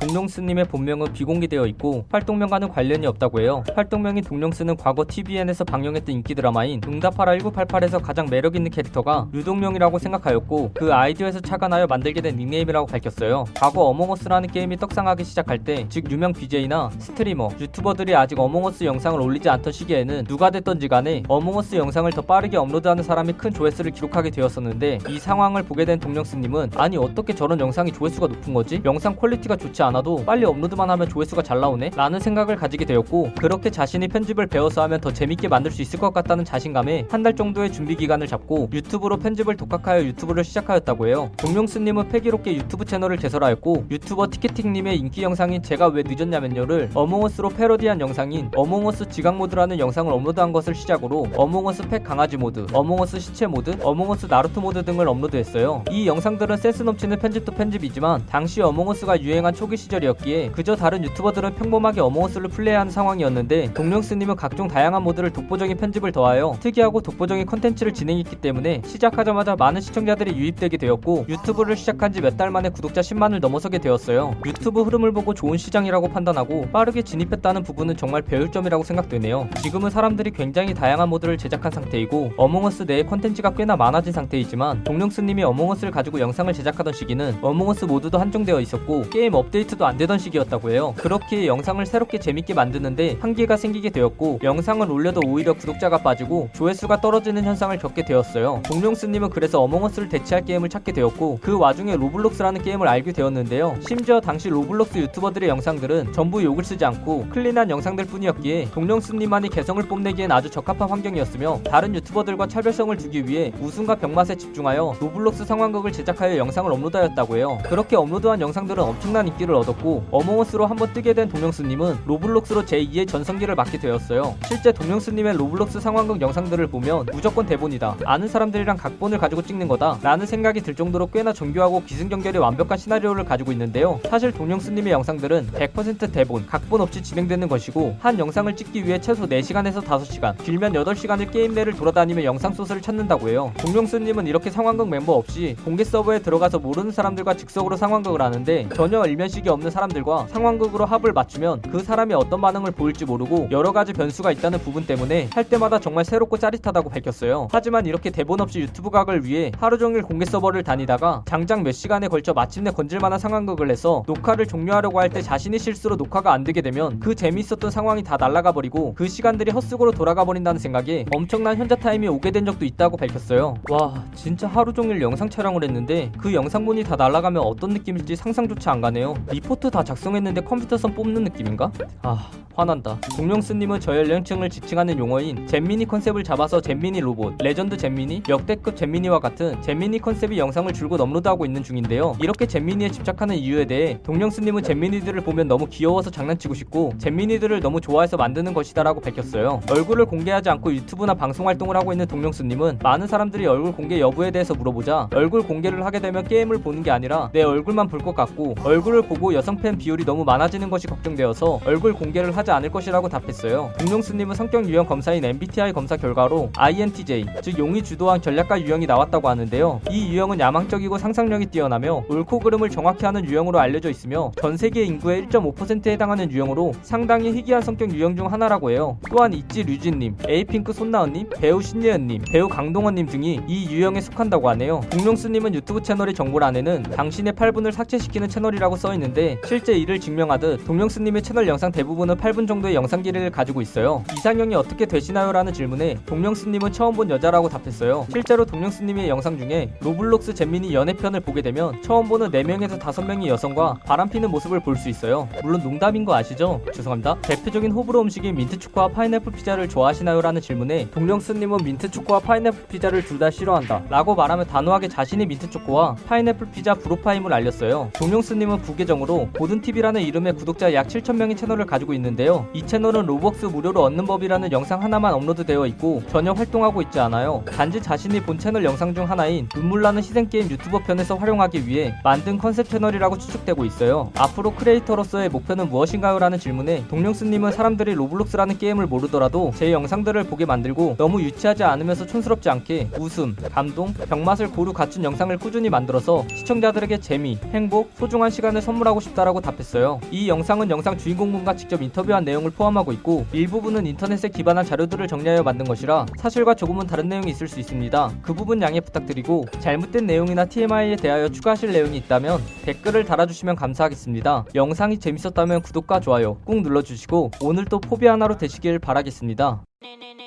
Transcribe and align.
동룡쓰님의 0.00 0.64
본명은 0.66 1.12
비공개되어 1.12 1.66
있고 1.66 2.04
활동명과는 2.10 2.68
관련이 2.70 3.06
없다고 3.06 3.40
해요. 3.40 3.62
활동명인 3.74 4.24
동룡쓰는 4.24 4.76
과거 4.76 5.04
TVN에서 5.06 5.64
방영했던 5.64 6.14
인기 6.14 6.34
드라마인 6.34 6.80
응답하라 6.86 7.36
1988에서 7.38 8.02
가장 8.02 8.26
매력 8.28 8.56
있는 8.56 8.70
캐릭터가 8.70 9.28
유동룡이라고 9.32 9.98
생각하였고 9.98 10.72
그 10.74 10.92
아이디어에서 10.92 11.40
착안하여 11.40 11.86
만들게 11.86 12.20
된 12.20 12.36
닉네임이라고 12.36 12.86
밝혔어요. 12.86 13.44
과거 13.54 13.82
어몽어스라는 13.82 14.48
게임이 14.50 14.76
떡상하기 14.76 15.24
시작할 15.24 15.58
때 15.58 15.86
즉 15.88 16.10
유명 16.10 16.32
BJ나 16.32 16.90
streamer, 16.98 17.50
유튜버들이 17.60 18.14
아직 18.14 18.38
어몽어스 18.38 18.84
영상을 18.84 19.20
올리지 19.20 19.48
않던 19.48 19.72
시기에는 19.72 20.24
누가 20.24 20.50
됐던지 20.50 20.88
간에 20.88 21.22
어몽어스 21.28 21.76
영상을 21.76 22.10
더 22.12 22.22
빠르게 22.22 22.56
업로드하는 22.56 23.02
사람이 23.02 23.34
큰 23.34 23.52
조회수를 23.52 23.92
기록하게 23.92 24.30
되었었는데 24.30 24.98
이 25.08 25.18
상황을 25.18 25.62
보게 25.62 25.84
된 25.84 25.98
동룡쓰님은 26.00 26.72
아니 26.76 26.96
어떻게 26.96 27.34
저런 27.34 27.58
영상이 27.60 27.92
조회수가 27.92 28.28
높은 28.32 28.52
거지? 28.54 28.80
영상 28.84 29.14
quality가 29.16 29.56
좋지 29.56 29.82
않아도 29.84 30.24
빨리 30.24 30.44
업로드만 30.44 30.90
하면 30.90 31.08
조회수가 31.08 31.42
잘 31.42 31.60
나오네? 31.60 31.90
라는 31.96 32.20
생각을 32.20 32.56
가지게 32.56 32.84
되었고 32.84 33.30
그렇게 33.38 33.70
자신이 33.70 34.08
편집을 34.08 34.46
배워서 34.48 34.82
하면 34.82 35.00
더 35.00 35.12
재밌게 35.12 35.48
만들 35.48 35.70
수 35.70 35.82
있을 35.82 35.98
것 35.98 36.12
같다는 36.12 36.44
자신감에 36.44 37.06
한 37.10 37.22
달 37.22 37.36
정도의 37.36 37.72
준비 37.72 37.94
기간을 37.94 38.26
잡고 38.26 38.68
유튜브로 38.72 39.16
편집을 39.18 39.56
독학하여 39.56 40.02
유튜브를 40.02 40.42
시작하였다고 40.42 41.06
해요. 41.06 41.30
동룡쓰님은 41.36 42.08
패기롭게 42.08 42.54
유튜브 42.56 42.84
채널을 42.84 43.16
개설하였고 43.18 43.86
유튜버 43.92 44.26
티키틱님의 44.30 44.98
인기 44.98 45.22
영상인 45.22 45.62
제가 45.62 45.86
왜 45.86 46.02
늦었냐면요를 46.04 46.90
어몽어스로 46.94 47.50
패러디한 47.50 48.00
영상인 48.00 48.50
어몽어스 48.56 49.08
지각 49.10 49.36
모드라는 49.36 49.78
영상을 49.78 50.12
업로드한 50.12 50.52
것을 50.52 50.74
시작으로 50.74 51.26
어몽어스 51.36 51.88
팩 51.88 52.02
강아지 52.02 52.36
모드, 52.36 52.66
어몽어스 52.72 53.20
시체 53.20 53.46
모드, 53.46 53.76
어몽어스 53.80 54.26
나루토 54.26 54.60
모드 54.60 54.84
등을 54.84 55.06
업로드했어요. 55.06 55.84
이 55.90 56.08
영상들은 56.08 56.56
센스 56.56 56.82
넘치는 56.82 57.18
편집도 57.20 57.52
편집이지만 57.52 58.21
당시 58.28 58.60
어몽어스가 58.62 59.20
유행한 59.22 59.54
초기 59.54 59.76
시절이었기에 59.76 60.50
그저 60.52 60.74
다른 60.76 61.04
유튜버들은 61.04 61.54
평범하게 61.56 62.00
어몽어스를 62.00 62.48
플레이하는 62.48 62.90
상황이었는데 62.90 63.74
동룡쓰님은 63.74 64.36
각종 64.36 64.68
다양한 64.68 65.02
모드를 65.02 65.30
독보적인 65.30 65.76
편집을 65.76 66.12
더하여 66.12 66.56
특이하고 66.60 67.00
독보적인 67.02 67.46
컨텐츠를 67.46 67.92
진행했기 67.94 68.36
때문에 68.36 68.82
시작하자마자 68.86 69.56
많은 69.56 69.80
시청자들이 69.80 70.34
유입되게 70.36 70.76
되었고 70.76 71.26
유튜브를 71.28 71.76
시작한 71.76 72.12
지 72.12 72.20
몇 72.22 72.36
달 72.36 72.50
만에 72.50 72.70
구독자 72.70 73.00
10만을 73.02 73.40
넘어서게 73.40 73.78
되었어요. 73.78 74.34
유튜브 74.46 74.82
흐름을 74.84 75.12
보고 75.12 75.34
좋은 75.34 75.58
시장이라고 75.58 76.08
판단하고 76.08 76.68
빠르게 76.72 77.02
진입했다는 77.02 77.62
부분은 77.62 77.96
정말 77.96 78.22
배울 78.22 78.50
점이라고 78.50 78.84
생각되네요. 78.84 79.48
지금은 79.62 79.90
사람들이 79.90 80.30
굉장히 80.30 80.72
다양한 80.72 81.08
모드를 81.10 81.36
제작한 81.36 81.70
상태이고 81.72 82.32
어몽어스 82.38 82.84
내에 82.84 83.02
컨텐츠가 83.02 83.50
꽤나 83.50 83.76
많아진 83.76 84.12
상태이지만 84.12 84.84
동룡쓰님이 84.84 85.42
어몽어스를 85.42 85.90
가지고 85.90 86.20
영상을 86.20 86.50
제작하던 86.52 86.92
시기는 86.94 87.36
어몽어스 87.42 87.84
모드 87.86 88.08
도 88.12 88.18
한정되어 88.18 88.60
있었고 88.60 89.08
게임 89.08 89.32
업데이트도 89.32 89.86
안 89.86 89.96
되던 89.96 90.18
시기였다고 90.18 90.70
해요. 90.70 90.94
그렇게 90.98 91.46
영상을 91.46 91.84
새롭게 91.86 92.20
재밌게 92.20 92.52
만드는데 92.52 93.16
한계가 93.20 93.56
생기게 93.56 93.88
되었고 93.88 94.40
영상을 94.42 94.88
올려도 94.88 95.22
오히려 95.26 95.54
구독자가 95.54 95.98
빠지고 95.98 96.50
조회수가 96.52 97.00
떨어지는 97.00 97.44
현상을 97.44 97.76
겪게 97.78 98.04
되었어요. 98.04 98.62
동룡쓰님은 98.66 99.30
그래서 99.30 99.62
어몽어스를 99.62 100.10
대체할 100.10 100.44
게임을 100.44 100.68
찾게 100.68 100.92
되었고 100.92 101.38
그 101.40 101.58
와중에 101.58 101.96
로블록스라는 101.96 102.62
게임을 102.62 102.86
알게 102.86 103.12
되었는데요. 103.12 103.76
심지어 103.80 104.20
당시 104.20 104.50
로블록스 104.50 104.98
유튜버들의 104.98 105.48
영상들은 105.48 106.12
전부 106.12 106.44
욕을 106.44 106.64
쓰지 106.64 106.84
않고 106.84 107.28
clean한 107.30 107.70
영상들 107.70 108.04
뿐이었기에 108.04 108.72
동룡쓰님만이 108.72 109.48
개성을 109.48 109.82
뽐내기엔 109.82 110.30
아주 110.30 110.50
적합한 110.50 110.90
환경이었으며 110.90 111.60
다른 111.64 111.94
유튜버들과 111.94 112.46
차별성을 112.46 112.94
두기 112.98 113.26
위해 113.26 113.52
웃음과 113.58 113.94
병맛에 113.94 114.36
집중하여 114.36 114.96
로블록스 115.00 115.46
상황극을 115.46 115.92
제작하여 115.92 116.36
영상을 116.36 116.70
업로드하였다고 116.70 117.36
해요. 117.38 117.58
그렇게 117.64 117.96
업로드한 118.02 118.40
영상들은 118.40 118.82
엄청난 118.82 119.28
인기를 119.28 119.54
얻었고 119.54 120.04
어몽어스로 120.10 120.66
한번 120.66 120.92
뜨게 120.92 121.12
된 121.14 121.28
동룡쓰님은 121.28 121.98
로블록스로 122.06 122.64
제2의 122.64 123.08
전성기를 123.08 123.54
맞게 123.54 123.78
되었어요. 123.78 124.34
실제 124.46 124.72
동룡쓰님의 124.72 125.36
로블록스 125.36 125.80
상황극 125.80 126.20
영상들을 126.20 126.66
보면 126.66 127.06
무조건 127.12 127.46
대본이다. 127.46 127.96
아는 128.04 128.28
사람들이랑 128.28 128.76
각본을 128.76 129.18
가지고 129.18 129.42
찍는 129.42 129.68
거다. 129.68 129.98
라는 130.02 130.26
생각이 130.26 130.60
들 130.60 130.74
정도로 130.74 131.08
꽤나 131.08 131.32
정교하고 131.32 131.84
기승전결이 131.84 132.38
완벽한 132.38 132.78
시나리오를 132.78 133.24
가지고 133.24 133.52
있는데요. 133.52 134.00
사실 134.08 134.32
동룡쓰님의 134.32 134.92
영상들은 134.92 135.48
100% 135.52 136.12
대본, 136.12 136.46
각본 136.46 136.80
없이 136.80 137.02
진행되는 137.02 137.48
것이고 137.48 137.96
한 138.00 138.18
영상을 138.18 138.54
찍기 138.56 138.86
위해 138.86 139.00
최소 139.00 139.26
4시간에서 139.26 139.82
5시간, 139.82 140.36
길면 140.42 140.72
8시간을 140.72 141.30
게임 141.30 141.54
내를 141.54 141.72
돌아다니며 141.72 142.24
영상 142.24 142.52
소스를 142.52 142.82
찾는다고 142.82 143.28
해요. 143.28 143.52
동룡쓰님은 143.58 144.26
이렇게 144.26 144.50
상황극 144.50 144.88
멤버 144.88 145.12
없이 145.12 145.56
공개 145.64 145.84
서버에 145.84 146.20
들어가서 146.20 146.58
모르는 146.58 146.90
사람들과 146.90 147.34
즉석으로 147.34 147.76
상황극을 147.92 148.22
하는데 148.22 148.68
전혀 148.74 149.04
일면식이 149.04 149.48
없는 149.48 149.70
사람들과 149.70 150.26
상황극으로 150.28 150.86
합을 150.86 151.12
맞추면 151.12 151.60
그 151.70 151.82
사람이 151.82 152.14
어떤 152.14 152.40
반응을 152.40 152.72
보일지 152.72 153.04
모르고 153.04 153.48
여러 153.50 153.72
가지 153.72 153.92
변수가 153.92 154.32
있다는 154.32 154.60
부분 154.60 154.86
때문에 154.86 155.28
할 155.32 155.44
때마다 155.44 155.78
정말 155.78 156.04
새롭고 156.04 156.38
짜릿하다고 156.38 156.88
밝혔어요. 156.88 157.48
하지만 157.52 157.84
이렇게 157.86 158.10
대본 158.10 158.40
없이 158.40 158.60
유튜브 158.60 158.88
각을 158.90 159.24
위해 159.24 159.52
하루 159.58 159.76
종일 159.76 160.02
공개 160.02 160.24
서버를 160.24 160.62
다니다가 160.62 161.22
장장 161.26 161.62
몇 161.62 161.72
시간에 161.72 162.08
걸쳐 162.08 162.32
마침내 162.32 162.70
건질만한 162.70 163.18
상황극을 163.18 163.70
해서 163.70 164.02
녹화를 164.06 164.46
종료하려고 164.46 164.98
할 165.00 165.12
때 165.12 165.20
자신이 165.20 165.58
실수로 165.58 165.96
녹화가 165.96 166.32
안 166.32 166.42
되게 166.42 166.62
되면 166.62 166.98
그 166.98 167.14
재미있었던 167.14 167.70
상황이 167.70 168.02
다 168.02 168.16
날아가 168.16 168.52
버리고 168.52 168.94
그 168.94 169.08
시간들이 169.08 169.50
헛수고로 169.50 169.92
돌아가 169.92 170.24
버린다는 170.24 170.58
생각에 170.58 171.04
엄청난 171.14 171.58
현자 171.58 171.74
타임이 171.76 172.08
오게 172.08 172.30
된 172.30 172.46
적도 172.46 172.64
있다고 172.64 172.96
밝혔어요. 172.96 173.56
와 173.68 174.02
진짜 174.14 174.46
하루 174.46 174.72
종일 174.72 175.02
영상 175.02 175.28
촬영을 175.28 175.64
했는데 175.64 176.10
그 176.16 176.32
영상본이 176.32 176.84
다 176.84 176.96
날아가면 176.96 177.42
어떤 177.42 177.71
느낌일지 177.72 178.16
상상조차 178.16 178.72
안 178.72 178.80
가네요. 178.80 179.14
리포트 179.30 179.70
다 179.70 179.82
작성했는데 179.82 180.42
컴퓨터선 180.42 180.94
뽑는 180.94 181.24
느낌인가? 181.24 181.70
아 182.02 182.30
화난다. 182.54 182.98
동룡쓰님은 183.16 183.80
저연령층을 183.80 184.50
지칭하는 184.50 184.98
용어인 184.98 185.46
잼민이 185.46 185.86
컨셉을 185.86 186.22
잡아서 186.22 186.60
잼민이 186.60 187.00
로봇, 187.00 187.34
레전드 187.40 187.78
잼민이, 187.78 188.24
역대급 188.28 188.76
잼민이와 188.76 189.20
같은 189.20 189.60
잼민이 189.62 190.00
컨셉의 190.00 190.38
영상을 190.38 190.70
줄곧 190.74 191.00
업로드하고 191.00 191.46
있는 191.46 191.62
중인데요. 191.62 192.14
이렇게 192.20 192.46
잼민이에 192.46 192.90
집착하는 192.90 193.36
이유에 193.36 193.64
대해 193.64 193.98
동룡쓰님은 194.02 194.64
잼민이들을 194.64 195.22
보면 195.22 195.48
너무 195.48 195.66
귀여워서 195.66 196.10
장난치고 196.10 196.52
싶고 196.52 196.92
잼민이들을 196.98 197.60
너무 197.60 197.80
좋아해서 197.80 198.18
만드는 198.18 198.52
것이다 198.52 198.82
라고 198.82 199.00
밝혔어요. 199.00 199.60
얼굴을 199.70 200.04
공개하지 200.04 200.50
않고 200.50 200.74
유튜브나 200.74 201.14
방송 201.14 201.48
활동을 201.48 201.76
하고 201.76 201.92
있는 201.92 202.06
동룡쓰님은 202.06 202.80
많은 202.82 203.06
사람들이 203.06 203.46
얼굴 203.46 203.72
공개 203.72 203.98
여부에 203.98 204.30
대해서 204.30 204.54
물어보자 204.54 205.08
얼굴 205.14 205.42
공개를 205.42 205.86
하게 205.86 206.00
되면 206.00 206.22
게임을 206.26 206.58
보는 206.58 206.82
게 206.82 206.90
아니라 206.90 207.30
내 207.32 207.42
얼굴 207.42 207.61
만 207.70 207.86
볼 207.88 208.00
것 208.02 208.14
같고 208.14 208.54
얼굴을 208.64 209.02
보고 209.02 209.32
여성 209.34 209.56
팬 209.56 209.78
비율이 209.78 210.04
너무 210.04 210.24
많아지는 210.24 210.70
것이 210.70 210.86
걱정되어서 210.88 211.60
얼굴 211.64 211.92
공개를 211.92 212.36
하지 212.36 212.50
않을 212.50 212.70
것이라고 212.70 213.08
답했어요. 213.08 213.72
동룡쓰님은 213.78 214.34
성격 214.34 214.68
유형 214.68 214.86
검사인 214.86 215.24
MBTI 215.24 215.72
검사 215.72 215.96
결과로 215.96 216.50
INTJ 216.56 217.26
즉 217.42 217.58
용의주도한 217.58 218.20
전략가 218.22 218.60
유형이 218.60 218.86
나왔다고 218.86 219.28
하는데요. 219.28 219.80
이 219.90 220.08
유형은 220.12 220.40
야망적이고 220.40 220.98
상상력이 220.98 221.46
뛰어나며 221.46 222.04
옳고 222.08 222.40
그름을 222.40 222.70
정확히 222.70 223.04
하는 223.04 223.24
유형으로 223.24 223.60
알려져 223.60 223.90
있으며 223.90 224.32
전 224.40 224.56
세계 224.56 224.82
인구의 224.84 225.26
1.5%에 225.26 225.92
해당하는 225.92 226.30
유형으로 226.30 226.72
상당히 226.82 227.32
희귀한 227.32 227.62
성격 227.62 227.92
유형 227.94 228.16
중 228.16 228.32
하나라고 228.32 228.70
해요. 228.70 228.98
또한 229.10 229.32
있지 229.32 229.62
류진님, 229.62 230.16
에이핑크 230.28 230.72
손나은님, 230.72 231.28
배우 231.30 231.60
신예은님, 231.62 232.22
배우 232.32 232.48
강동원님 232.48 233.06
등이 233.06 233.40
이 233.46 233.66
유형에 233.70 234.00
속한다고 234.00 234.48
하네요. 234.50 234.80
동룡쓰님은 234.90 235.54
유튜브 235.54 235.82
채널의 235.82 236.14
정보란에는 236.14 236.82
당신의 236.84 237.34
8분을 237.52 237.72
삭제시키는 237.72 238.28
채널이라고 238.28 238.76
써있는데 238.76 239.38
실제 239.46 239.74
이를 239.74 240.00
증명하듯 240.00 240.64
동룡쓰님의 240.64 241.22
채널 241.22 241.46
영상 241.46 241.70
대부분은 241.70 242.16
8분 242.16 242.48
정도의 242.48 242.74
영상 242.74 243.02
길이를 243.02 243.30
가지고 243.30 243.60
있어요. 243.60 244.04
이상형이 244.16 244.54
어떻게 244.54 244.86
되시나요? 244.86 245.32
라는 245.32 245.52
질문에 245.52 245.96
동룡쓰님은 246.06 246.72
처음 246.72 246.94
본 246.94 247.10
여자라고 247.10 247.48
답했어요. 247.48 248.06
실제로 248.10 248.44
동룡쓰님의 248.44 249.08
영상 249.08 249.38
중에 249.38 249.72
로블록스 249.80 250.34
잼민이 250.34 250.74
연애편을 250.74 251.20
보게 251.20 251.42
되면 251.42 251.80
처음 251.82 252.08
보는 252.08 252.30
4명에서 252.30 252.78
5명의 252.78 253.26
여성과 253.26 253.80
바람피는 253.84 254.30
모습을 254.30 254.60
볼 254.60 254.72
수 254.72 254.88
있어요. 254.88 255.28
물론 255.44 255.62
농담인 255.62 256.04
거 256.06 256.14
아시죠? 256.14 256.60
죄송합니다. 256.74 257.16
대표적인 257.22 257.70
호불호 257.72 258.00
음식인 258.00 258.34
민트초코와 258.34 258.88
파인애플 258.88 259.30
피자를 259.32 259.68
좋아하시나요? 259.68 260.20
라는 260.22 260.40
질문에 260.40 260.88
동룡쓰님은 260.90 261.58
민트초코와 261.62 262.20
파인애플 262.20 262.66
피자를 262.68 263.04
둘 263.04 263.18
다 263.22 263.30
싫어한다 263.30 263.84
라고 263.90 264.14
말하며 264.16 264.44
단호하게 264.44 264.88
자신이 264.88 265.26
민트초코와 265.26 265.94
파인애플 266.08 266.50
피자 266.50 266.74
불호파임을 266.74 267.32
알렸어요. 267.32 267.90
동룡쓰님은 267.94 268.62
부계정으로 268.62 269.28
고든TV라는 269.38 270.02
이름의 270.02 270.34
구독자 270.34 270.72
약 270.74 270.88
7천명의 270.88 271.36
채널을 271.36 271.66
가지고 271.66 271.94
있는데요. 271.94 272.46
이 272.52 272.66
채널은 272.66 273.06
로벅스 273.06 273.46
무료로 273.46 273.82
얻는 273.82 274.06
법이라는 274.06 274.52
영상 274.52 274.82
하나만 274.82 275.14
업로드되어 275.14 275.66
있고 275.66 276.02
전혀 276.08 276.32
활동하고 276.32 276.82
있지 276.82 277.00
않아요. 277.00 277.42
단지 277.46 277.80
자신이 277.80 278.22
본 278.22 278.38
채널 278.38 278.64
영상 278.64 278.94
중 278.94 279.08
하나인 279.08 279.48
눈물나는 279.54 280.02
희생게임 280.02 280.50
유튜버 280.50 280.80
편에서 280.80 281.16
활용하기 281.16 281.66
위해 281.66 281.94
만든 282.04 282.38
컨셉 282.38 282.68
채널이라고 282.68 283.18
추측되고 283.18 283.64
있어요. 283.64 284.10
앞으로 284.16 284.54
크리에이터로서의 284.54 285.28
목표는 285.28 285.68
무엇인가요? 285.68 286.18
라는 286.18 286.38
질문에 286.38 286.84
동룡쓰님은 286.88 287.52
사람들이 287.52 287.94
로블록스라는 287.94 288.58
게임을 288.58 288.86
모르더라도 288.86 289.52
제 289.56 289.72
영상들을 289.72 290.24
보게 290.24 290.46
만들고 290.46 290.96
너무 290.98 291.20
유치하지 291.22 291.64
않으면서 291.64 292.06
촌스럽지 292.06 292.50
않게 292.50 292.90
웃음, 292.98 293.36
감동, 293.52 293.92
병맛을 293.94 294.50
고루 294.50 294.72
갖춘 294.72 295.04
영상을 295.04 295.36
꾸준히 295.38 295.70
만들어서 295.70 296.24
시청자들에게 296.28 296.98
재미, 297.00 297.31
행복, 297.52 297.90
소중한 297.94 298.30
시간을 298.30 298.62
선물하고 298.62 299.00
싶다라고 299.00 299.40
답했어요. 299.40 300.00
이 300.10 300.28
영상은 300.28 300.70
영상 300.70 300.96
주인공분과 300.96 301.56
직접 301.56 301.82
인터뷰한 301.82 302.24
내용을 302.24 302.50
포함하고 302.50 302.92
있고 302.92 303.26
일부분은 303.32 303.86
인터넷에 303.86 304.28
기반한 304.28 304.64
자료들을 304.64 305.06
정리하여 305.08 305.42
만든 305.42 305.66
것이라 305.66 306.06
사실과 306.16 306.54
조금은 306.54 306.86
다른 306.86 307.08
내용이 307.08 307.30
있을 307.30 307.48
수 307.48 307.60
있습니다. 307.60 308.12
그 308.22 308.34
부분 308.34 308.62
양해 308.62 308.80
부탁드리고 308.80 309.46
잘못된 309.60 310.06
내용이나 310.06 310.44
TMI에 310.44 310.96
대하여 310.96 311.28
추가하실 311.28 311.72
내용이 311.72 311.96
있다면 311.98 312.40
댓글을 312.64 313.04
달아주시면 313.04 313.56
감사하겠습니다. 313.56 314.46
영상이 314.54 314.98
재밌었다면 314.98 315.62
구독과 315.62 316.00
좋아요 316.00 316.36
꾹 316.44 316.62
눌러주시고 316.62 317.32
오늘도 317.40 317.80
포비한 317.80 318.06
하루 318.06 318.38
되시길 318.38 318.78
바라겠습니다. 318.78 319.64
네네네 319.82 320.21